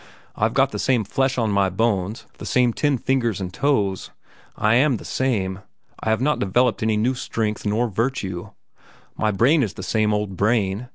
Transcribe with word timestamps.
I've 0.35 0.55
got 0.55 0.71
the 0.71 0.79
same 0.79 1.03
flesh 1.03 1.37
on 1.37 1.51
my 1.51 1.69
bones, 1.69 2.25
the 2.39 2.45
same 2.47 2.73
ten 2.73 2.97
fingers 2.97 3.39
and 3.39 3.53
toes. 3.53 4.09
I 4.55 4.73
am 4.73 4.97
the 4.97 5.05
same. 5.05 5.59
I 5.99 6.09
have 6.09 6.21
not 6.21 6.39
developed 6.39 6.81
any 6.81 6.97
new 6.97 7.13
strength 7.13 7.67
nor 7.67 7.87
virtue. 7.87 8.49
My 9.15 9.29
brain 9.29 9.61
is 9.61 9.75
the 9.75 9.83
same 9.83 10.11
old 10.11 10.35
brain. 10.35 10.87